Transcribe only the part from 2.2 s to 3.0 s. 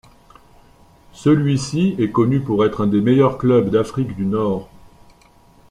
pour être un